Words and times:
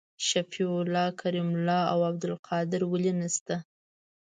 شفیع 0.29 0.69
الله 0.79 1.07
کریم 1.21 1.49
الله 1.55 1.81
او 1.93 1.99
عبدالقادر 2.09 2.81
ولي 2.91 3.11
نسته؟ 3.21 3.55